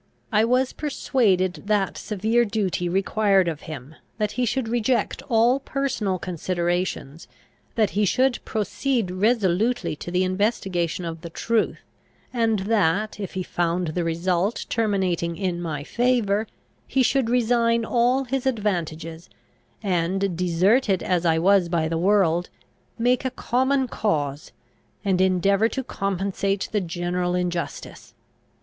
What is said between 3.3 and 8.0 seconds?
of him, that he should reject all personal considerations, that